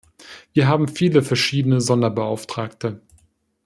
Wir 0.53 0.67
haben 0.67 0.87
viele 0.87 1.21
verschiedene 1.21 1.79
Sonderbeauftragte. 1.79 3.03